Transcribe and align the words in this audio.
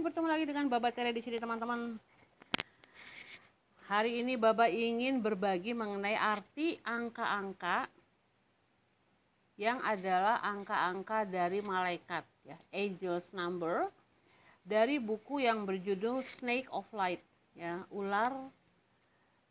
bertemu 0.00 0.28
lagi 0.32 0.44
dengan 0.48 0.64
Baba 0.72 0.88
Tere 0.88 1.12
di 1.12 1.20
sini 1.20 1.36
teman-teman. 1.36 2.00
Hari 3.84 4.24
ini 4.24 4.40
Baba 4.40 4.64
ingin 4.64 5.20
berbagi 5.20 5.76
mengenai 5.76 6.16
arti 6.16 6.80
angka-angka 6.80 7.84
yang 9.60 9.76
adalah 9.84 10.40
angka-angka 10.40 11.28
dari 11.28 11.60
malaikat 11.60 12.24
ya, 12.48 12.56
angels 12.72 13.28
number 13.36 13.92
dari 14.64 14.96
buku 14.96 15.44
yang 15.44 15.68
berjudul 15.68 16.24
Snake 16.24 16.72
of 16.72 16.88
Light 16.96 17.20
ya, 17.52 17.84
ular 17.92 18.32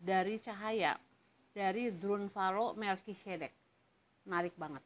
dari 0.02 0.42
cahaya 0.42 0.98
dari 1.54 1.94
Drunvalo 1.94 2.74
Melchizedek. 2.74 3.54
Menarik 4.26 4.58
banget. 4.58 4.82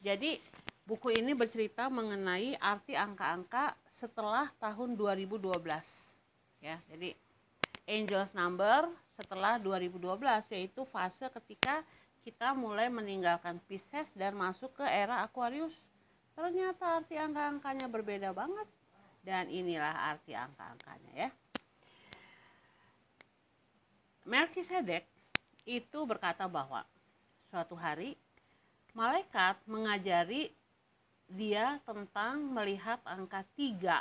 Jadi 0.00 0.40
buku 0.88 1.12
ini 1.12 1.36
bercerita 1.36 1.92
mengenai 1.92 2.56
arti 2.56 2.96
angka-angka 2.96 3.76
setelah 3.98 4.46
tahun 4.62 4.94
2012 4.94 5.42
ya 6.62 6.78
jadi 6.86 7.18
angels 7.90 8.30
number 8.32 8.86
setelah 9.18 9.58
2012 9.58 10.54
yaitu 10.54 10.86
fase 10.86 11.26
ketika 11.26 11.82
kita 12.22 12.52
mulai 12.52 12.92
meninggalkan 12.92 13.56
Pisces 13.64 14.04
dan 14.12 14.36
masuk 14.36 14.68
ke 14.76 14.84
era 14.84 15.24
Aquarius. 15.24 15.72
Ternyata 16.36 17.00
arti 17.00 17.16
angka-angkanya 17.16 17.88
berbeda 17.88 18.36
banget 18.36 18.68
dan 19.24 19.48
inilah 19.48 20.12
arti 20.12 20.36
angka-angkanya 20.36 21.12
ya. 21.16 21.30
Melchizedek 24.28 25.08
itu 25.64 25.98
berkata 26.04 26.44
bahwa 26.44 26.84
suatu 27.48 27.72
hari 27.72 28.12
malaikat 28.92 29.56
mengajari 29.64 30.52
dia 31.28 31.76
tentang 31.84 32.40
melihat 32.56 32.98
angka 33.04 33.44
tiga. 33.52 34.00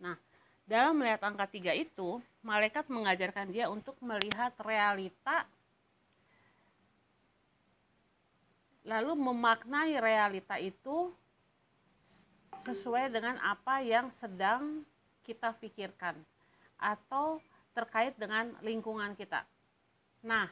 Nah, 0.00 0.16
dalam 0.64 0.96
melihat 0.96 1.20
angka 1.28 1.44
tiga 1.52 1.76
itu, 1.76 2.18
malaikat 2.40 2.88
mengajarkan 2.88 3.52
dia 3.52 3.68
untuk 3.68 3.94
melihat 4.00 4.56
realita, 4.64 5.44
lalu 8.88 9.12
memaknai 9.12 10.00
realita 10.00 10.56
itu 10.56 11.12
sesuai 12.64 13.12
dengan 13.12 13.36
apa 13.44 13.84
yang 13.84 14.08
sedang 14.20 14.84
kita 15.24 15.52
pikirkan 15.60 16.16
atau 16.80 17.38
terkait 17.76 18.16
dengan 18.16 18.50
lingkungan 18.64 19.12
kita. 19.14 19.44
Nah, 20.24 20.48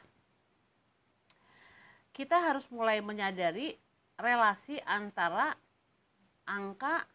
kita 2.13 2.37
harus 2.37 2.65
mulai 2.69 3.01
menyadari 3.01 3.75
relasi 4.19 4.77
antara 4.83 5.55
angka, 6.49 7.05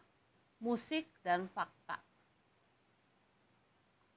musik, 0.62 1.10
dan 1.26 1.50
fakta. 1.50 1.98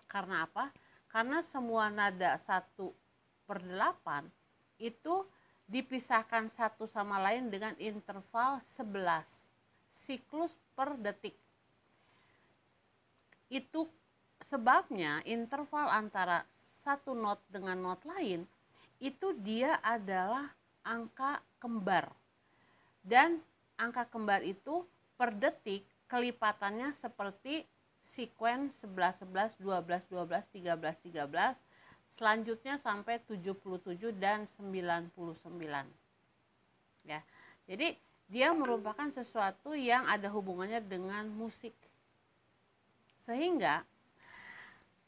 Karena 0.05 0.45
apa? 0.45 0.69
Karena 1.09 1.41
semua 1.49 1.89
nada 1.89 2.37
satu 2.45 2.93
per 3.49 3.65
delapan 3.65 4.29
itu 4.77 5.25
dipisahkan 5.65 6.53
satu 6.53 6.85
sama 6.85 7.17
lain 7.17 7.49
dengan 7.49 7.73
interval 7.81 8.61
11 8.77 9.25
siklus 10.05 10.53
per 10.77 10.95
detik. 10.95 11.35
Itu 13.51 13.89
sebabnya 14.47 15.19
interval 15.27 15.91
antara 15.91 16.47
satu 16.85 17.11
not 17.11 17.43
dengan 17.51 17.75
not 17.83 17.99
lain 18.07 18.47
itu 19.03 19.35
dia 19.43 19.75
adalah 19.83 20.47
angka 20.87 21.43
kembar. 21.59 22.07
Dan 23.03 23.43
angka 23.75 24.07
kembar 24.07 24.39
itu 24.47 24.87
per 25.17 25.33
detik 25.35 25.83
kelipatannya 26.07 26.93
seperti 27.01 27.65
sekuen 28.15 28.71
11 28.79 29.27
11 29.27 29.57
12 29.59 30.07
12 30.13 30.45
13 30.53 31.25
13 31.27 32.17
selanjutnya 32.17 32.79
sampai 32.79 33.19
77 33.25 34.13
dan 34.15 34.47
99 34.55 35.11
ya 37.03 37.19
jadi 37.67 37.99
dia 38.27 38.51
merupakan 38.51 39.07
sesuatu 39.07 39.71
yang 39.71 40.03
ada 40.03 40.27
hubungannya 40.27 40.83
dengan 40.83 41.31
musik. 41.31 41.71
Sehingga 43.23 43.87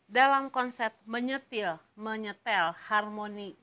dalam 0.08 0.48
konsep 0.48 0.96
menyetil 1.04 1.78
menyetel 1.94 2.74
harmoni 2.90 3.54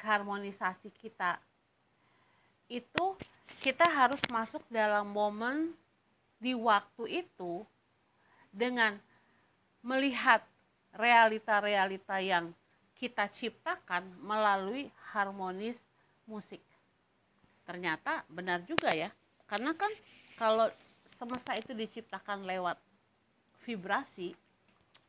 harmonisasi 0.00 0.88
kita 0.96 1.36
itu 2.70 3.18
kita 3.60 3.84
harus 3.84 4.20
masuk 4.32 4.64
dalam 4.72 5.12
momen 5.12 5.76
di 6.40 6.56
waktu 6.56 7.28
itu 7.28 7.60
dengan 8.48 8.96
melihat 9.84 10.40
realita-realita 10.96 12.24
yang 12.24 12.56
kita 12.96 13.28
ciptakan 13.36 14.08
melalui 14.24 14.88
harmonis 15.12 15.76
musik. 16.24 16.60
Ternyata 17.68 18.24
benar 18.32 18.64
juga 18.64 18.96
ya, 18.96 19.12
karena 19.44 19.76
kan 19.76 19.92
kalau 20.40 20.72
semesta 21.20 21.52
itu 21.52 21.76
diciptakan 21.76 22.48
lewat 22.48 22.80
vibrasi 23.68 24.32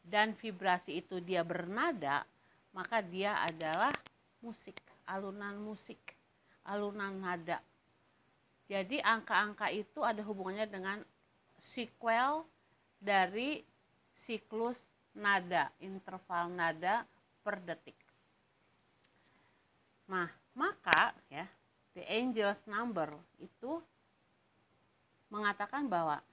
dan 0.04 0.36
vibrasi 0.36 1.00
itu 1.00 1.24
dia 1.24 1.40
bernada, 1.48 2.28
maka 2.76 3.00
dia 3.00 3.40
adalah 3.48 3.96
musik, 4.44 4.76
alunan 5.08 5.56
musik, 5.56 6.00
alunan 6.68 7.16
nada 7.16 7.64
jadi 8.72 9.04
angka-angka 9.04 9.68
itu 9.68 10.00
ada 10.00 10.24
hubungannya 10.24 10.64
dengan 10.72 11.04
sequel 11.76 12.48
dari 13.04 13.60
siklus 14.24 14.80
nada, 15.12 15.68
interval 15.84 16.48
nada 16.56 17.04
per 17.44 17.60
detik. 17.68 18.00
Nah, 20.08 20.32
maka 20.56 21.12
ya, 21.28 21.44
the 22.00 22.04
angel's 22.08 22.64
number 22.64 23.12
itu 23.44 23.84
mengatakan 25.28 25.92
bahwa 25.92 26.24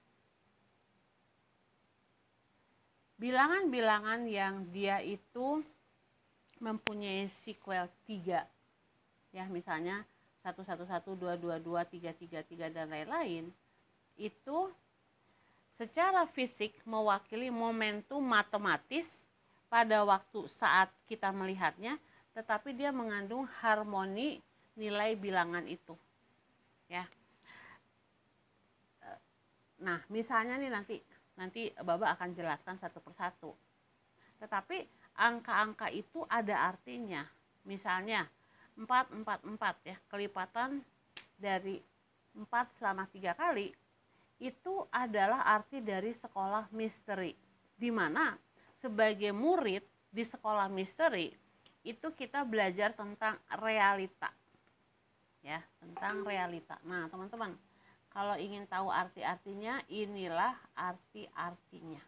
bilangan-bilangan 3.19 4.31
yang 4.31 4.63
dia 4.71 5.03
itu 5.03 5.59
mempunyai 6.63 7.27
sequel 7.43 7.91
tiga 8.07 8.47
ya 9.35 9.47
misalnya 9.47 10.03
111, 10.43 11.19
222, 11.19 11.63
333 11.65 12.71
dan 12.71 12.87
lain-lain 12.87 13.51
itu 14.19 14.59
secara 15.79 16.27
fisik 16.31 16.75
mewakili 16.83 17.47
momentum 17.47 18.19
matematis 18.19 19.07
pada 19.71 20.03
waktu 20.03 20.47
saat 20.59 20.91
kita 21.07 21.31
melihatnya 21.31 21.95
tetapi 22.35 22.75
dia 22.75 22.91
mengandung 22.91 23.47
harmoni 23.59 24.39
nilai 24.75 25.15
bilangan 25.15 25.63
itu 25.67 25.95
ya. 26.87 27.03
Nah 29.79 30.03
misalnya 30.11 30.59
nih 30.59 30.71
nanti 30.71 30.95
nanti 31.39 31.71
Baba 31.79 32.11
akan 32.15 32.35
jelaskan 32.35 32.75
satu 32.79 32.99
persatu. 32.99 33.51
Tetapi 34.43 34.83
angka-angka 35.15 35.87
itu 35.91 36.27
ada 36.27 36.71
artinya. 36.75 37.23
Misalnya 37.63 38.27
4, 38.79 39.27
4, 39.27 39.43
4 39.43 39.91
ya. 39.91 39.97
Kelipatan 40.07 40.79
dari 41.35 41.83
4 42.31 42.47
selama 42.79 43.03
tiga 43.11 43.35
kali 43.35 43.75
itu 44.39 44.87
adalah 44.87 45.43
arti 45.43 45.83
dari 45.83 46.15
sekolah 46.15 46.71
misteri. 46.71 47.35
Di 47.75 47.91
mana 47.91 48.39
sebagai 48.79 49.35
murid 49.35 49.83
di 50.07 50.23
sekolah 50.23 50.71
misteri 50.71 51.27
itu 51.83 52.07
kita 52.15 52.47
belajar 52.47 52.95
tentang 52.95 53.35
realita. 53.59 54.31
Ya 55.43 55.59
tentang 55.83 56.23
realita. 56.23 56.79
Nah 56.87 57.11
teman-teman 57.11 57.55
kalau 58.09 58.39
ingin 58.39 58.63
tahu 58.71 58.87
arti-artinya 58.87 59.83
inilah 59.91 60.55
arti-artinya. 60.75 61.99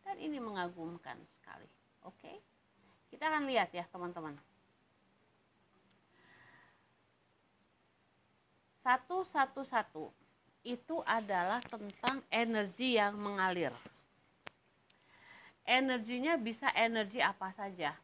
Dan 0.00 0.16
ini 0.16 0.40
mengagumkan 0.40 1.20
sekali. 1.36 1.68
Oke? 2.08 2.40
Kita 3.12 3.28
akan 3.28 3.44
lihat 3.46 3.68
ya 3.76 3.84
teman-teman 3.92 4.32
satu 8.90 9.22
satu 9.22 9.62
satu 9.62 10.04
itu 10.66 10.98
adalah 11.06 11.62
tentang 11.62 12.26
energi 12.26 12.98
yang 12.98 13.14
mengalir. 13.14 13.70
Energinya 15.62 16.34
bisa 16.34 16.74
energi 16.74 17.22
apa 17.22 17.54
saja. 17.54 17.94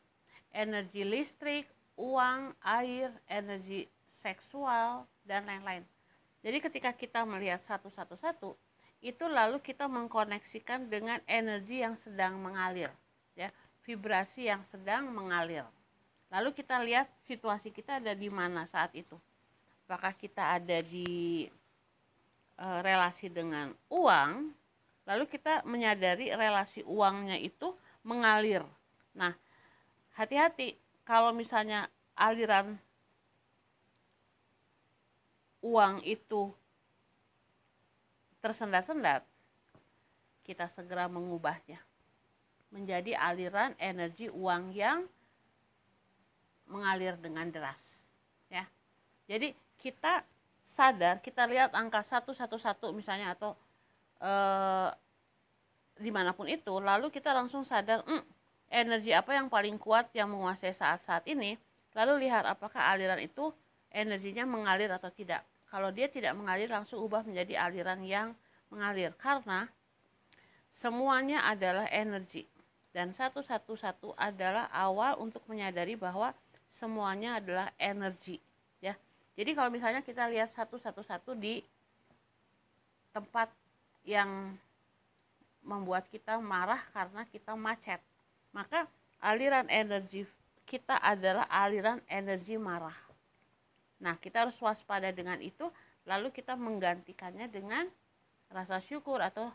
Energi 0.55 1.03
listrik, 1.03 1.67
uang, 1.99 2.55
air, 2.63 3.11
energi 3.27 3.91
seksual, 4.23 5.03
dan 5.27 5.43
lain-lain. 5.51 5.83
Jadi 6.47 6.63
ketika 6.63 6.95
kita 6.95 7.27
melihat 7.27 7.59
satu-satu-satu, 7.67 8.55
itu 9.03 9.25
lalu 9.27 9.59
kita 9.59 9.91
mengkoneksikan 9.91 10.87
dengan 10.87 11.19
energi 11.27 11.83
yang 11.83 11.99
sedang 11.99 12.39
mengalir, 12.39 12.95
ya, 13.35 13.51
vibrasi 13.83 14.47
yang 14.47 14.63
sedang 14.71 15.11
mengalir. 15.11 15.67
Lalu 16.31 16.55
kita 16.55 16.79
lihat 16.79 17.11
situasi 17.27 17.75
kita 17.75 17.99
ada 17.99 18.15
di 18.15 18.31
mana 18.31 18.71
saat 18.71 18.95
itu 18.95 19.19
apakah 19.87 20.11
kita 20.19 20.59
ada 20.59 20.83
di 20.83 21.47
e, 22.59 22.67
relasi 22.83 23.31
dengan 23.31 23.71
uang 23.87 24.51
lalu 25.07 25.25
kita 25.31 25.63
menyadari 25.63 26.35
relasi 26.35 26.83
uangnya 26.83 27.39
itu 27.39 27.71
mengalir. 28.03 28.67
Nah 29.15 29.31
hati-hati 30.19 30.75
kalau 31.07 31.31
misalnya 31.31 31.87
aliran 32.19 32.75
uang 35.63 36.03
itu 36.03 36.51
tersendat-sendat 38.43 39.23
kita 40.43 40.67
segera 40.75 41.07
mengubahnya 41.07 41.79
menjadi 42.75 43.15
aliran 43.15 43.71
energi 43.79 44.27
uang 44.35 44.75
yang 44.75 45.07
mengalir 46.67 47.15
dengan 47.23 47.47
deras 47.55 47.79
ya. 48.51 48.67
Jadi 49.31 49.66
kita 49.87 50.27
sadar 50.75 51.23
kita 51.23 51.47
lihat 51.47 51.71
angka 51.79 52.03
111 52.03 52.51
misalnya 52.91 53.39
atau 53.39 53.55
eh, 54.19 54.91
di 55.97 56.11
mana 56.11 56.35
pun 56.35 56.51
itu 56.51 56.75
lalu 56.83 57.09
kita 57.15 57.31
langsung 57.31 57.63
sadar 57.63 58.03
mm, 58.03 58.23
energi 58.71 59.15
apa 59.15 59.35
yang 59.35 59.47
paling 59.47 59.79
kuat 59.79 60.11
yang 60.13 60.31
menguasai 60.31 60.75
saat-saat 60.75 61.27
ini? 61.31 61.55
Lalu 61.95 62.29
lihat 62.29 62.45
apakah 62.45 62.93
aliran 62.93 63.23
itu 63.23 63.55
energinya 63.89 64.45
mengalir 64.45 64.91
atau 64.93 65.09
tidak. 65.09 65.47
Kalau 65.67 65.91
dia 65.91 66.07
tidak 66.11 66.37
mengalir 66.37 66.69
langsung 66.69 67.03
ubah 67.03 67.25
menjadi 67.25 67.59
aliran 67.59 68.05
yang 68.05 68.29
mengalir. 68.69 69.15
Karena 69.17 69.67
semuanya 70.71 71.47
adalah 71.49 71.89
energi. 71.89 72.45
Dan 72.93 73.13
satu-satu-satu 73.13 74.17
adalah 74.17 74.73
awal 74.73 75.21
untuk 75.21 75.45
menyadari 75.49 75.97
bahwa 75.97 76.33
semuanya 76.73 77.41
adalah 77.41 77.69
energi 77.77 78.41
jadi 79.37 79.53
kalau 79.53 79.71
misalnya 79.71 80.03
kita 80.03 80.27
lihat 80.33 80.51
satu-satu-satu 80.57 81.37
di 81.37 81.61
tempat 83.13 83.53
yang 84.03 84.57
membuat 85.63 86.09
kita 86.09 86.41
marah 86.41 86.81
karena 86.91 87.23
kita 87.29 87.53
macet 87.55 88.01
maka 88.51 88.89
aliran 89.21 89.69
energi 89.69 90.25
kita 90.67 90.99
adalah 90.99 91.47
aliran 91.53 92.01
energi 92.11 92.57
marah 92.59 92.97
nah 94.01 94.17
kita 94.19 94.49
harus 94.49 94.57
waspada 94.59 95.13
dengan 95.15 95.41
itu 95.41 95.69
lalu 96.09 96.33
kita 96.33 96.57
menggantikannya 96.57 97.49
dengan 97.49 97.89
rasa 98.53 98.79
syukur 98.85 99.19
atau 99.23 99.51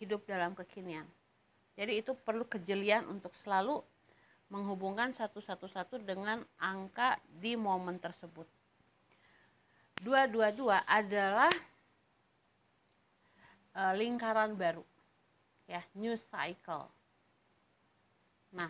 hidup 0.00 0.24
dalam 0.26 0.56
kekinian 0.56 1.04
jadi 1.72 2.04
itu 2.04 2.12
perlu 2.12 2.44
kejelian 2.44 3.08
untuk 3.08 3.32
selalu 3.40 3.80
menghubungkan 4.52 5.16
satu-satu-satu 5.16 6.04
dengan 6.04 6.44
angka 6.60 7.16
di 7.40 7.56
momen 7.56 7.96
tersebut. 7.96 8.44
222 10.02 10.82
adalah 10.82 11.52
e, 13.72 13.82
lingkaran 13.96 14.58
baru. 14.58 14.82
Ya, 15.70 15.80
new 15.94 16.18
cycle. 16.28 16.90
Nah, 18.52 18.68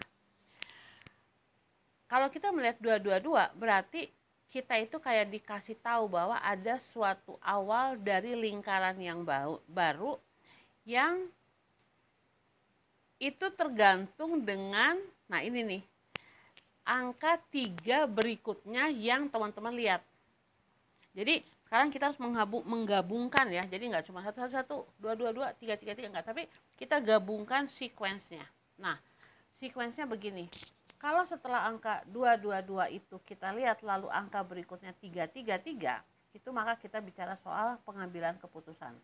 kalau 2.13 2.29
kita 2.29 2.53
melihat 2.53 2.77
222 2.79 3.57
berarti 3.57 4.13
kita 4.53 4.77
itu 4.77 5.01
kayak 5.01 5.33
dikasih 5.33 5.81
tahu 5.81 6.13
bahwa 6.13 6.37
ada 6.45 6.77
suatu 6.93 7.41
awal 7.41 7.97
dari 7.97 8.37
lingkaran 8.37 9.01
yang 9.01 9.25
baru 9.65 10.21
yang 10.85 11.25
itu 13.17 13.47
tergantung 13.57 14.45
dengan 14.45 15.01
nah 15.25 15.41
ini 15.41 15.65
nih 15.65 15.83
angka 16.85 17.41
tiga 17.49 18.05
berikutnya 18.05 18.93
yang 18.93 19.33
teman-teman 19.33 19.73
lihat 19.73 20.05
jadi 21.13 21.45
sekarang 21.69 21.89
kita 21.89 22.13
harus 22.13 22.21
menggabungkan 22.69 23.49
ya. 23.49 23.65
Jadi 23.65 23.93
nggak 23.93 24.05
cuma 24.09 24.21
satu 24.25 24.45
satu 24.45 24.53
satu 24.53 24.77
dua 25.01 25.13
dua 25.17 25.31
dua 25.33 25.47
tiga 25.57 25.77
tiga 25.77 25.97
tiga 25.97 26.09
nggak. 26.13 26.27
Tapi 26.29 26.43
kita 26.77 27.01
gabungkan 27.01 27.69
sequence-nya. 27.77 28.45
Nah 28.81 28.97
sequence-nya 29.61 30.09
begini. 30.09 30.49
Kalau 30.97 31.25
setelah 31.29 31.69
angka 31.69 32.05
dua 32.09 32.37
dua 32.37 32.61
dua 32.61 32.93
itu 32.93 33.17
kita 33.25 33.53
lihat 33.57 33.81
lalu 33.85 34.09
angka 34.13 34.41
berikutnya 34.45 34.93
tiga 35.01 35.25
tiga 35.29 35.57
tiga 35.61 35.95
itu 36.33 36.49
maka 36.49 36.81
kita 36.81 37.01
bicara 37.01 37.37
soal 37.45 37.77
pengambilan 37.85 38.41
keputusan. 38.41 38.97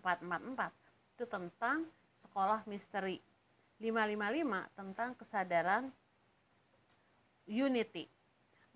Empat 0.00 0.20
empat 0.20 0.40
empat 0.44 0.72
itu 1.16 1.24
tentang 1.24 1.88
sekolah 2.24 2.64
misteri. 2.68 3.20
555 3.78 4.74
tentang 4.74 5.10
kesadaran 5.14 5.84
unity 7.46 8.10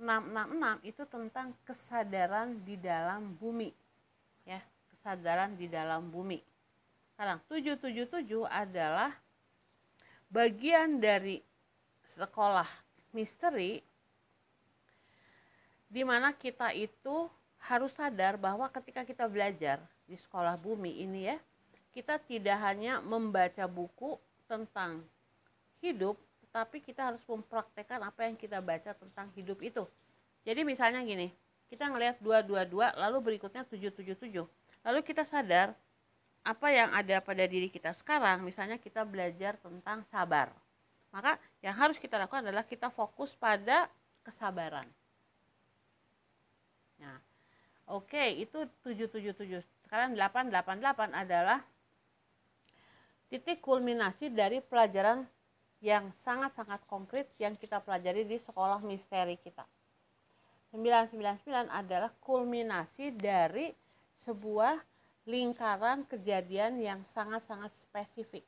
666 0.02 0.82
itu 0.82 1.02
tentang 1.06 1.54
kesadaran 1.62 2.58
di 2.66 2.74
dalam 2.74 3.38
bumi. 3.38 3.70
Ya 4.42 4.58
kesadaran 4.90 5.54
di 5.54 5.70
dalam 5.70 6.10
bumi. 6.10 6.42
Sekarang 7.14 7.38
777 7.46 8.42
adalah 8.50 9.14
bagian 10.26 10.98
dari 10.98 11.38
sekolah 12.18 12.66
misteri 13.14 13.78
di 15.86 16.02
mana 16.02 16.34
kita 16.34 16.74
itu 16.74 17.30
harus 17.62 17.94
sadar 17.94 18.34
bahwa 18.34 18.66
ketika 18.74 19.06
kita 19.06 19.30
belajar 19.30 19.78
di 20.08 20.18
sekolah 20.18 20.58
bumi 20.58 21.04
ini 21.04 21.30
ya 21.30 21.38
kita 21.92 22.16
tidak 22.18 22.58
hanya 22.64 23.04
membaca 23.04 23.68
buku 23.68 24.16
tentang 24.48 25.04
hidup, 25.84 26.16
tetapi 26.52 26.84
kita 26.84 27.08
harus 27.08 27.24
mempraktekkan 27.24 28.04
apa 28.04 28.28
yang 28.28 28.36
kita 28.36 28.60
baca 28.60 28.92
tentang 28.92 29.32
hidup 29.32 29.56
itu. 29.64 29.88
Jadi 30.44 30.68
misalnya 30.68 31.00
gini, 31.00 31.32
kita 31.72 31.88
ngelihat 31.88 32.20
222 32.20 32.92
lalu 32.92 33.18
berikutnya 33.24 33.64
777. 33.64 34.44
Lalu 34.84 35.00
kita 35.00 35.24
sadar 35.24 35.72
apa 36.44 36.68
yang 36.68 36.92
ada 36.92 37.24
pada 37.24 37.48
diri 37.48 37.72
kita 37.72 37.96
sekarang, 37.96 38.44
misalnya 38.44 38.76
kita 38.76 39.00
belajar 39.00 39.56
tentang 39.64 40.04
sabar. 40.12 40.52
Maka 41.08 41.40
yang 41.64 41.72
harus 41.72 41.96
kita 41.96 42.20
lakukan 42.20 42.44
adalah 42.44 42.68
kita 42.68 42.92
fokus 42.92 43.32
pada 43.32 43.88
kesabaran. 44.20 44.84
Nah, 47.00 47.16
oke, 47.88 48.12
okay, 48.12 48.44
itu 48.44 48.68
777. 48.84 49.64
Sekarang 49.88 50.12
888 50.20 51.16
adalah 51.16 51.64
titik 53.32 53.64
kulminasi 53.64 54.28
dari 54.28 54.60
pelajaran 54.60 55.24
yang 55.82 56.14
sangat-sangat 56.22 56.78
konkret 56.86 57.26
yang 57.42 57.58
kita 57.58 57.82
pelajari 57.82 58.22
di 58.22 58.38
sekolah 58.38 58.78
misteri 58.86 59.34
kita. 59.34 59.66
999 60.70 61.68
adalah 61.68 62.08
kulminasi 62.22 63.12
dari 63.12 63.74
sebuah 64.22 64.78
lingkaran 65.26 66.06
kejadian 66.06 66.78
yang 66.78 67.02
sangat-sangat 67.12 67.74
spesifik. 67.74 68.46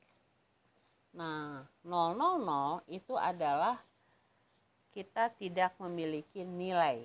Nah, 1.15 1.67
000 1.82 2.87
itu 2.89 3.15
adalah 3.19 3.82
kita 4.94 5.29
tidak 5.35 5.75
memiliki 5.82 6.47
nilai. 6.47 7.03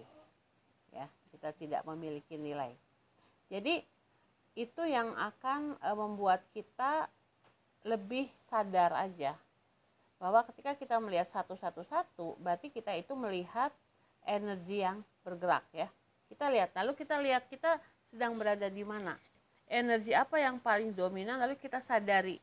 Ya, 0.94 1.10
kita 1.34 1.54
tidak 1.58 1.82
memiliki 1.90 2.38
nilai. 2.38 2.74
Jadi 3.50 3.82
itu 4.54 4.82
yang 4.86 5.14
akan 5.18 5.78
e, 5.78 5.90
membuat 5.94 6.46
kita 6.54 7.10
lebih 7.86 8.30
sadar 8.50 8.94
aja 8.94 9.34
bahwa 10.20 10.44
ketika 10.52 10.76
kita 10.76 11.00
melihat 11.00 11.26
satu-satu-satu 11.32 12.38
berarti 12.44 12.68
kita 12.70 12.92
itu 12.94 13.16
melihat 13.16 13.72
energi 14.28 14.84
yang 14.84 15.00
bergerak 15.24 15.64
ya. 15.72 15.88
Kita 16.28 16.52
lihat 16.52 16.76
lalu 16.76 16.92
kita 16.94 17.16
lihat 17.18 17.48
kita 17.48 17.80
sedang 18.12 18.36
berada 18.36 18.68
di 18.68 18.84
mana. 18.84 19.16
Energi 19.66 20.14
apa 20.14 20.38
yang 20.38 20.60
paling 20.60 20.92
dominan 20.92 21.40
lalu 21.40 21.56
kita 21.56 21.80
sadari. 21.80 22.38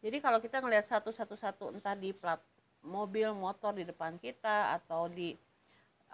Jadi 0.00 0.16
kalau 0.22 0.38
kita 0.38 0.62
melihat 0.62 0.86
satu-satu-satu 0.86 1.74
entah 1.74 1.98
di 1.98 2.14
plat 2.14 2.40
mobil 2.82 3.34
motor 3.34 3.74
di 3.76 3.84
depan 3.84 4.16
kita 4.18 4.78
atau 4.80 5.06
di 5.10 5.34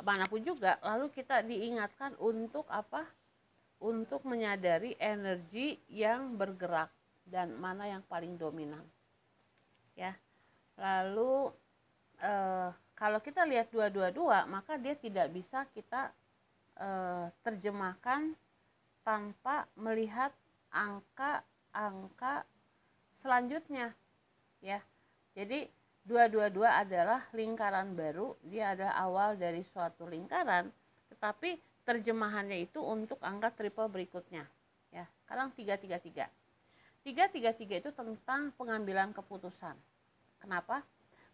mana 0.02 0.24
pun 0.24 0.40
juga 0.40 0.80
lalu 0.80 1.12
kita 1.12 1.44
diingatkan 1.44 2.16
untuk 2.18 2.64
apa? 2.72 3.04
Untuk 3.78 4.26
menyadari 4.26 4.98
energi 4.98 5.78
yang 5.86 6.34
bergerak 6.34 6.90
dan 7.22 7.54
mana 7.54 7.86
yang 7.86 8.02
paling 8.10 8.34
dominan 8.34 8.82
ya 9.98 10.14
lalu 10.78 11.50
eh, 12.22 12.70
kalau 12.94 13.18
kita 13.18 13.42
lihat 13.44 13.70
dua-dua-dua 13.74 14.46
maka 14.46 14.78
dia 14.78 14.94
tidak 14.94 15.30
bisa 15.34 15.66
kita 15.74 16.10
eh, 16.78 17.26
terjemahkan 17.42 18.32
tanpa 19.02 19.66
melihat 19.74 20.30
angka-angka 20.70 22.46
selanjutnya 23.20 23.92
ya. 24.62 24.78
Jadi 25.34 25.70
dua-dua-dua 26.06 26.82
adalah 26.82 27.26
lingkaran 27.34 27.92
baru 27.92 28.38
dia 28.46 28.72
adalah 28.72 28.94
awal 29.02 29.30
dari 29.36 29.60
suatu 29.66 30.08
lingkaran 30.08 30.70
tetapi 31.12 31.58
terjemahannya 31.84 32.64
itu 32.64 32.80
untuk 32.80 33.18
angka 33.20 33.50
triple 33.52 33.90
berikutnya 33.90 34.46
ya. 34.94 35.04
Sekarang 35.24 35.50
tiga 35.52 35.74
tiga 35.76 35.98
tiga. 35.98 36.26
333 37.06 37.80
itu 37.80 37.90
tentang 37.94 38.52
pengambilan 38.58 39.16
keputusan. 39.16 39.72
Kenapa? 40.38 40.82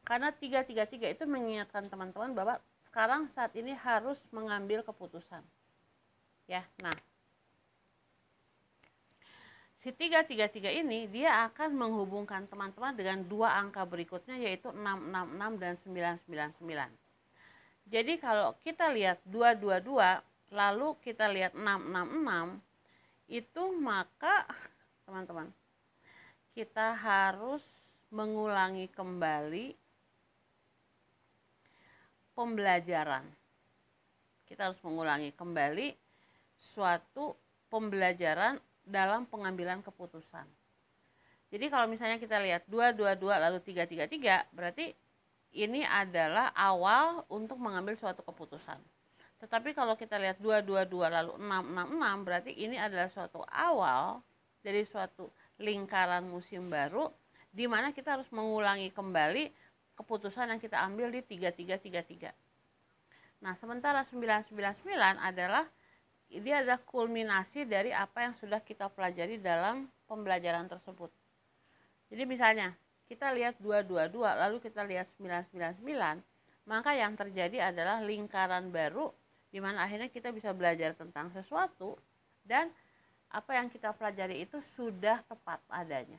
Karena 0.05 0.33
333 0.33 1.17
itu 1.17 1.25
mengingatkan 1.25 1.89
teman-teman 1.89 2.37
bahwa 2.37 2.55
sekarang 2.89 3.27
saat 3.33 3.57
ini 3.57 3.73
harus 3.73 4.21
mengambil 4.31 4.85
keputusan. 4.85 5.41
Ya, 6.45 6.61
nah. 6.79 6.95
si 9.85 9.93
333 9.93 10.81
ini 10.81 11.05
dia 11.13 11.45
akan 11.49 11.77
menghubungkan 11.77 12.49
teman-teman 12.49 12.97
dengan 12.97 13.21
dua 13.29 13.61
angka 13.61 13.85
berikutnya 13.85 14.41
yaitu 14.41 14.73
666 14.73 15.61
dan 15.61 15.75
999. 15.85 17.93
Jadi 17.93 18.17
kalau 18.17 18.57
kita 18.65 18.89
lihat 18.97 19.21
222 19.29 20.57
lalu 20.57 20.89
kita 21.05 21.29
lihat 21.29 21.53
666 21.53 22.65
itu 23.29 23.63
maka 23.77 24.49
teman-teman 25.05 25.53
kita 26.57 26.97
harus 26.97 27.61
mengulangi 28.15 28.87
kembali 28.95 29.75
pembelajaran. 32.39 33.27
Kita 34.47 34.71
harus 34.71 34.79
mengulangi 34.87 35.35
kembali 35.35 35.91
suatu 36.55 37.35
pembelajaran 37.67 38.63
dalam 38.87 39.27
pengambilan 39.27 39.83
keputusan. 39.83 40.47
Jadi 41.51 41.67
kalau 41.67 41.91
misalnya 41.91 42.23
kita 42.23 42.39
lihat 42.39 42.63
222 42.71 43.19
lalu 43.35 43.59
333 43.67 44.55
berarti 44.55 44.95
ini 45.55 45.83
adalah 45.83 46.55
awal 46.55 47.27
untuk 47.31 47.59
mengambil 47.59 47.99
suatu 47.99 48.23
keputusan. 48.23 48.79
Tetapi 49.43 49.75
kalau 49.75 49.99
kita 49.99 50.23
lihat 50.23 50.39
222 50.39 50.87
lalu 51.11 51.33
666 51.39 52.27
berarti 52.27 52.53
ini 52.55 52.79
adalah 52.79 53.11
suatu 53.11 53.43
awal 53.51 54.23
dari 54.63 54.87
suatu 54.87 55.31
lingkaran 55.59 56.27
musim 56.27 56.71
baru 56.71 57.11
di 57.55 57.71
mana 57.71 57.95
kita 57.95 58.19
harus 58.19 58.27
mengulangi 58.35 58.91
kembali 58.91 59.55
keputusan 59.95 60.51
yang 60.51 60.59
kita 60.59 60.75
ambil 60.83 61.15
di 61.15 61.23
3333. 61.23 62.35
Nah, 63.47 63.55
sementara 63.63 64.03
999 64.11 64.91
adalah 65.23 65.63
dia 66.35 66.67
adalah 66.67 66.83
kulminasi 66.83 67.63
dari 67.63 67.95
apa 67.95 68.27
yang 68.27 68.35
sudah 68.43 68.59
kita 68.59 68.91
pelajari 68.91 69.39
dalam 69.39 69.87
pembelajaran 70.11 70.67
tersebut. 70.67 71.15
Jadi 72.11 72.27
misalnya 72.27 72.75
kita 73.07 73.31
lihat 73.31 73.55
222 73.63 74.19
lalu 74.19 74.57
kita 74.59 74.83
lihat 74.83 75.07
999 75.15 75.79
maka 76.65 76.91
yang 76.97 77.13
terjadi 77.15 77.71
adalah 77.71 78.01
lingkaran 78.01 78.73
baru 78.73 79.13
di 79.53 79.61
mana 79.63 79.87
akhirnya 79.87 80.11
kita 80.11 80.33
bisa 80.35 80.51
belajar 80.51 80.97
tentang 80.97 81.31
sesuatu 81.31 81.95
dan 82.43 82.73
apa 83.31 83.55
yang 83.55 83.69
kita 83.71 83.93
pelajari 83.95 84.43
itu 84.43 84.59
sudah 84.75 85.21
tepat 85.29 85.61
adanya. 85.69 86.19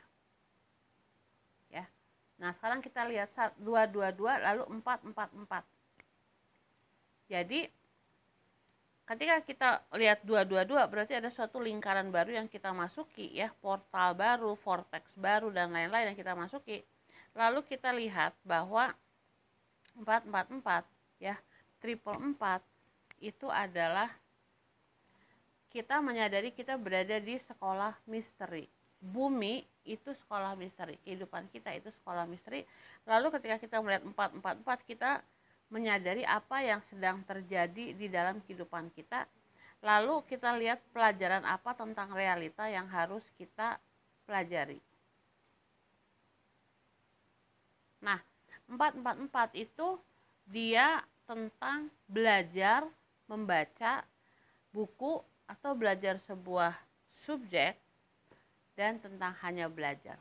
Nah, 2.36 2.51
sekarang 2.51 2.84
kita 2.84 3.08
lihat 3.08 3.32
222 3.60 4.44
lalu 4.44 4.63
444. 4.84 5.63
Jadi 7.25 7.65
ketika 9.06 9.36
kita 9.46 9.70
lihat 9.94 10.25
dua-dua-dua 10.25 10.89
berarti 10.89 11.13
ada 11.13 11.30
suatu 11.30 11.62
lingkaran 11.62 12.10
baru 12.10 12.42
yang 12.42 12.48
kita 12.50 12.74
masuki 12.74 13.34
ya. 13.34 13.50
Portal 13.62 14.13
baru 14.13 14.54
vortex 14.60 15.06
baru 15.18 15.50
dan 15.50 15.74
lain-lain 15.74 16.13
yang 16.13 16.18
kita 16.18 16.38
masuki. 16.38 16.86
Lalu 17.34 17.65
kita 17.65 17.92
lihat 17.92 18.38
bahwa 18.46 18.94
444 19.98 20.86
ya 21.24 21.39
triple 21.80 22.36
4 22.36 22.62
itu 23.24 23.48
adalah 23.48 24.12
kita 25.72 26.00
menyadari 26.00 26.56
kita 26.56 26.80
berada 26.80 27.20
di 27.20 27.36
sekolah 27.36 27.96
misteri. 28.08 28.68
Bumi 29.00 29.68
itu 29.86 30.12
sekolah 30.25 30.58
misteri 30.58 30.98
kehidupan 31.06 31.48
kita 31.54 31.72
itu 31.77 31.94
sekolah 32.01 32.25
misteri 32.25 32.65
lalu 33.06 33.30
ketika 33.38 33.62
kita 33.62 33.77
melihat 33.80 34.04
444 34.10 34.89
kita 34.89 35.22
menyadari 35.74 36.22
apa 36.25 36.62
yang 36.62 36.82
sedang 36.94 37.25
terjadi 37.25 37.98
di 37.98 38.08
dalam 38.10 38.42
kehidupan 38.46 38.94
kita. 38.94 39.25
Lalu 39.82 40.25
kita 40.25 40.58
lihat 40.58 40.82
pelajaran 40.94 41.46
apa 41.46 41.77
tentang 41.77 42.10
realita 42.13 42.65
yang 42.70 42.89
harus 42.89 43.22
kita 43.38 43.77
pelajari. 44.25 44.82
Nah, 48.01 48.18
444 48.70 49.54
itu 49.58 49.98
dia 50.50 51.01
tentang 51.25 51.89
belajar 52.06 52.86
membaca 53.25 54.06
buku 54.74 55.22
atau 55.46 55.72
belajar 55.77 56.18
sebuah 56.25 56.74
subjek 57.25 57.77
dan 58.75 59.00
tentang 59.00 59.32
hanya 59.44 59.72
belajar, 59.72 60.20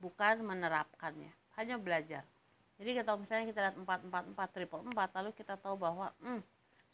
bukan 0.00 0.40
menerapkannya, 0.44 1.32
hanya 1.60 1.76
belajar. 1.76 2.24
Jadi 2.80 2.98
kita 2.98 3.14
misalnya 3.14 3.46
kita 3.52 3.60
lihat 3.62 3.76
444 3.78 4.54
triple 4.56 4.82
4 4.90 5.16
lalu 5.22 5.30
kita 5.36 5.54
tahu 5.60 5.78
bahwa 5.78 6.10
hmm, 6.24 6.40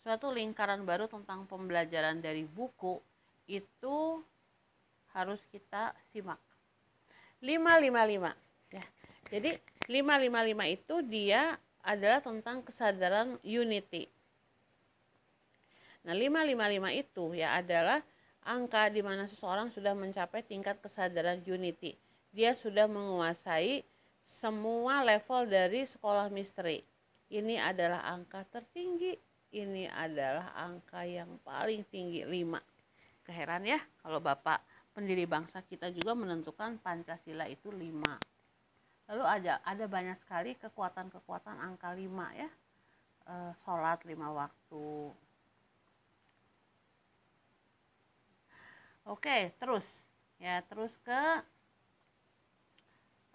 suatu 0.05 0.29
lingkaran 0.35 0.85
baru 0.85 1.09
tentang 1.09 1.49
pembelajaran 1.49 2.21
dari 2.21 2.45
buku 2.45 3.01
itu 3.49 4.21
harus 5.17 5.41
kita 5.49 5.97
simak. 6.13 6.37
555 7.41 8.75
ya. 8.75 8.85
Jadi 9.33 9.51
555 9.89 10.77
itu 10.77 10.95
dia 11.09 11.57
adalah 11.81 12.21
tentang 12.21 12.61
kesadaran 12.61 13.41
unity. 13.41 14.11
Nah, 16.05 16.13
555 16.13 17.01
itu 17.01 17.25
ya 17.33 17.57
adalah 17.57 18.05
angka 18.45 18.91
di 18.93 19.03
mana 19.03 19.27
seseorang 19.27 19.73
sudah 19.73 19.97
mencapai 19.97 20.45
tingkat 20.45 20.79
kesadaran 20.79 21.43
unity. 21.43 21.99
Dia 22.31 22.53
sudah 22.55 22.87
menguasai 22.87 23.83
semua 24.29 25.03
level 25.03 25.49
dari 25.49 25.83
sekolah 25.83 26.29
misteri. 26.31 26.85
Ini 27.29 27.61
adalah 27.61 28.05
angka 28.09 28.45
tertinggi, 28.49 29.17
ini 29.53 29.89
adalah 29.89 30.53
angka 30.57 31.05
yang 31.05 31.41
paling 31.45 31.85
tinggi 31.89 32.25
5. 32.25 32.61
Keheran 33.25 33.65
ya 33.69 33.81
kalau 34.01 34.21
Bapak 34.21 34.65
pendiri 34.97 35.29
bangsa 35.29 35.61
kita 35.61 35.93
juga 35.93 36.17
menentukan 36.17 36.81
Pancasila 36.81 37.45
itu 37.49 37.69
5. 37.69 39.09
Lalu 39.09 39.25
ada 39.25 39.61
ada 39.65 39.85
banyak 39.89 40.21
sekali 40.21 40.53
kekuatan-kekuatan 40.57 41.57
angka 41.61 41.93
5 41.93 42.09
ya. 42.37 42.49
E, 43.29 43.35
sholat 43.65 44.01
5 44.05 44.17
waktu. 44.33 44.85
Oke, 49.09 49.57
terus 49.57 49.89
ya 50.37 50.61
terus 50.69 50.93
ke 51.01 51.23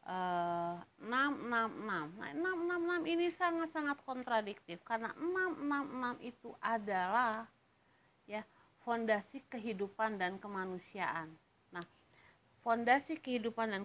666. 0.06 1.82
Nah, 1.82 2.06
666 2.13 3.10
ini 3.10 3.27
sangat-sangat 3.34 3.98
kontradiktif 4.06 4.77
karena 4.86 5.10
666 5.18 6.30
itu 6.30 6.53
adalah 6.62 7.50
ya 8.30 8.46
fondasi 8.86 9.42
kehidupan 9.50 10.22
dan 10.22 10.38
kemanusiaan. 10.38 11.34
Nah, 11.74 11.82
fondasi 12.62 13.18
kehidupan 13.18 13.74
dan 13.74 13.84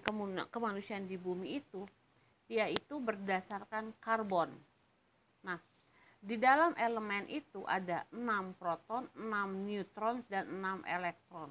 kemanusiaan 0.53 1.09
di 1.09 1.17
bumi 1.17 1.57
itu 1.57 1.89
yaitu 2.51 3.01
berdasarkan 3.01 3.97
karbon. 3.97 4.53
Nah, 5.41 5.57
di 6.19 6.35
dalam 6.37 6.75
elemen 6.77 7.25
itu 7.31 7.65
ada 7.65 8.05
6 8.13 8.53
proton, 8.59 9.09
6 9.17 9.65
neutron 9.65 10.21
dan 10.29 10.45
6 10.51 10.85
elektron. 10.85 11.49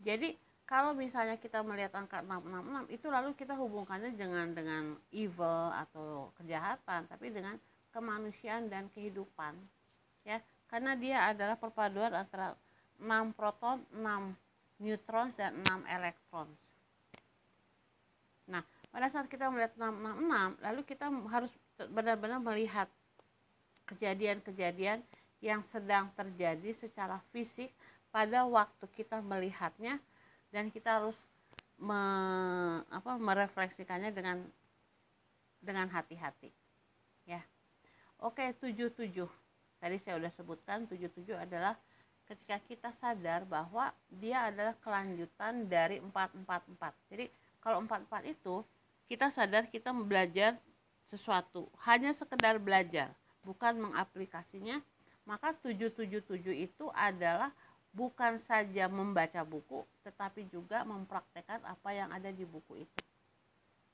Jadi 0.00 0.36
kalau 0.64 0.94
misalnya 0.94 1.34
kita 1.36 1.60
melihat 1.66 1.92
angka 1.98 2.22
666 2.22 2.94
itu 2.94 3.06
lalu 3.10 3.34
kita 3.34 3.58
hubungkannya 3.58 4.14
dengan 4.14 4.46
dengan 4.54 4.84
evil 5.10 5.74
atau 5.74 6.30
kejahatan 6.38 7.10
tapi 7.10 7.34
dengan 7.34 7.58
kemanusiaan 7.90 8.70
dan 8.70 8.86
kehidupan 8.94 9.58
ya 10.22 10.38
karena 10.70 10.94
dia 10.94 11.34
adalah 11.34 11.58
perpaduan 11.58 12.14
antara 12.14 12.54
6 13.02 13.34
proton, 13.34 13.82
6 13.90 14.78
neutron 14.78 15.34
dan 15.34 15.58
6 15.66 15.82
elektron. 15.90 16.48
Nah, 18.46 18.62
pada 18.94 19.10
saat 19.10 19.26
kita 19.26 19.50
melihat 19.50 19.74
666 19.74 20.62
lalu 20.62 20.80
kita 20.86 21.06
harus 21.10 21.52
benar-benar 21.90 22.38
melihat 22.38 22.86
kejadian-kejadian 23.90 25.02
yang 25.42 25.64
sedang 25.66 26.12
terjadi 26.14 26.70
secara 26.76 27.18
fisik 27.34 27.74
pada 28.10 28.46
waktu 28.46 28.84
kita 28.94 29.22
melihatnya 29.22 29.98
dan 30.50 30.68
kita 30.70 30.98
harus 30.98 31.16
me, 31.78 32.00
apa, 32.90 33.16
merefleksikannya 33.16 34.10
dengan 34.10 34.42
dengan 35.62 35.86
hati-hati 35.88 36.50
ya. 37.24 37.40
Oke 38.20 38.52
77 38.58 39.24
tadi 39.80 39.96
saya 40.02 40.20
sudah 40.20 40.32
sebutkan 40.36 40.84
77 40.90 41.32
adalah 41.38 41.78
ketika 42.28 42.56
kita 42.68 42.90
sadar 43.00 43.42
bahwa 43.48 43.90
dia 44.12 44.50
adalah 44.50 44.76
kelanjutan 44.84 45.66
dari 45.66 46.02
444 46.02 47.10
jadi 47.10 47.26
kalau 47.62 47.80
44 47.84 48.28
itu 48.28 48.62
kita 49.10 49.26
sadar 49.34 49.66
kita 49.66 49.90
belajar 49.90 50.54
sesuatu. 51.10 51.66
Hanya 51.82 52.14
sekedar 52.14 52.62
belajar 52.62 53.10
bukan 53.42 53.90
mengaplikasinya 53.90 54.78
maka 55.28 55.54
777 55.62 56.42
itu 56.54 56.86
adalah 56.96 57.52
bukan 57.90 58.38
saja 58.38 58.86
membaca 58.86 59.42
buku 59.42 59.82
tetapi 60.06 60.46
juga 60.48 60.86
mempraktekkan 60.86 61.62
apa 61.66 61.90
yang 61.90 62.08
ada 62.14 62.30
di 62.30 62.46
buku 62.46 62.86
itu. 62.86 63.00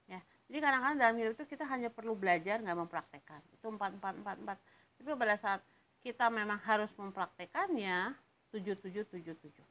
Ya 0.07 0.21
jadi 0.47 0.59
kadang-kadang 0.63 0.99
dalam 1.03 1.17
hidup 1.19 1.33
itu 1.35 1.45
kita 1.57 1.65
hanya 1.67 1.91
perlu 1.91 2.15
belajar 2.15 2.63
nggak 2.63 2.79
mempraktekkan. 2.79 3.41
Itu 3.59 3.75
empat 3.75 3.99
empat 3.99 4.15
empat 4.23 4.37
empat. 4.39 4.59
Tapi 4.97 5.11
pada 5.19 5.37
saat 5.37 5.61
kita 6.07 6.31
memang 6.31 6.63
harus 6.63 6.95
mempraktekannya 6.95 8.15
tujuh 8.55 8.79
tujuh 8.79 9.05
tujuh 9.11 9.35
tujuh. 9.35 9.67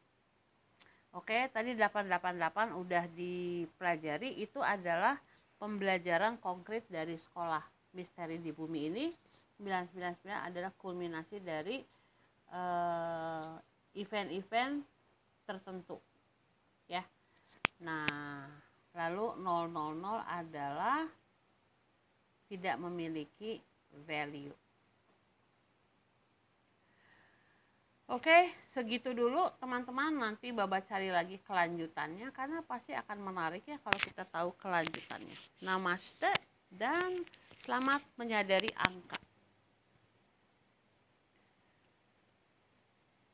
Oke, 1.15 1.47
tadi 1.47 1.71
888 1.79 2.75
udah 2.75 3.07
dipelajari 3.15 4.35
itu 4.35 4.59
adalah 4.59 5.15
pembelajaran 5.55 6.35
konkret 6.43 6.83
dari 6.91 7.15
sekolah 7.15 7.63
misteri 7.95 8.35
di 8.43 8.51
bumi 8.51 8.91
ini. 8.91 9.05
999 9.55 10.27
adalah 10.27 10.75
kulminasi 10.75 11.39
dari 11.39 11.79
eh, 12.51 13.51
event-event 13.95 14.83
tertentu 15.47 15.97
ya 16.85 17.01
nah 17.81 18.47
lalu 18.95 19.35
000 19.39 19.73
adalah 20.23 21.03
tidak 22.47 22.75
memiliki 22.79 23.59
value 24.07 24.53
Oke, 28.05 28.53
segitu 28.69 29.17
dulu 29.17 29.49
teman-teman. 29.57 30.13
Nanti 30.13 30.53
Baba 30.53 30.77
cari 30.77 31.09
lagi 31.09 31.41
kelanjutannya 31.41 32.29
karena 32.37 32.61
pasti 32.61 32.93
akan 32.93 33.17
menarik 33.17 33.65
ya 33.65 33.81
kalau 33.81 33.97
kita 33.97 34.29
tahu 34.29 34.53
kelanjutannya. 34.61 35.33
Namaste 35.65 36.29
dan 36.69 37.17
selamat 37.65 38.05
menyadari 38.21 38.69
angka. 38.77 39.24